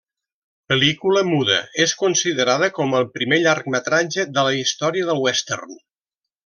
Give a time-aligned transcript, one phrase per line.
[0.71, 5.83] Pel·lícula muda, és considerada com el primer llargmetratge de la història del western.